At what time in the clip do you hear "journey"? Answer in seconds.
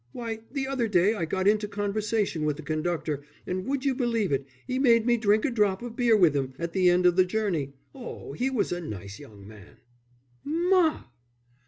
7.23-7.73